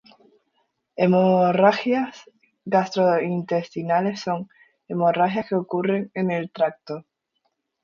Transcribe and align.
Hemorragias 0.95 2.23
gastrointestinales 2.65 4.19
son 4.21 4.49
hemorragias 4.87 5.47
que 5.47 5.53
ocurren 5.53 6.09
en 6.15 6.31
el 6.31 6.49
tracto. 6.51 7.03